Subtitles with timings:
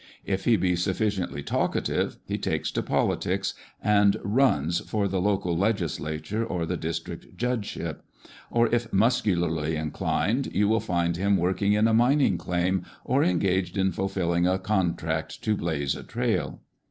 [0.25, 3.53] If he be sufficiently talkative, he takes to politics,
[3.83, 8.03] and" runs" for the local legislature or the dis trict judgeship;
[8.49, 13.77] or, if muscularly inclined, you will find him working in a mining claim, or engaged
[13.77, 16.61] in fulfilling a contract to" blaze" a trail.